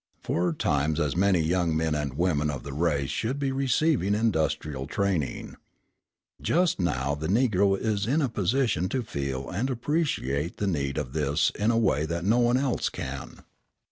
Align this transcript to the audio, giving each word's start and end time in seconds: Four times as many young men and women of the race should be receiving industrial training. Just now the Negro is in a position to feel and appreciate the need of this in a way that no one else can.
Four 0.23 0.53
times 0.53 0.99
as 0.99 1.15
many 1.15 1.37
young 1.39 1.77
men 1.77 1.93
and 1.93 2.15
women 2.15 2.49
of 2.49 2.63
the 2.63 2.73
race 2.73 3.11
should 3.11 3.37
be 3.37 3.51
receiving 3.51 4.15
industrial 4.15 4.87
training. 4.87 5.57
Just 6.41 6.79
now 6.79 7.13
the 7.13 7.27
Negro 7.27 7.77
is 7.79 8.07
in 8.07 8.19
a 8.19 8.27
position 8.27 8.89
to 8.89 9.03
feel 9.03 9.47
and 9.51 9.69
appreciate 9.69 10.57
the 10.57 10.65
need 10.65 10.97
of 10.97 11.13
this 11.13 11.51
in 11.51 11.69
a 11.69 11.77
way 11.77 12.07
that 12.07 12.25
no 12.25 12.39
one 12.39 12.57
else 12.57 12.89
can. 12.89 13.43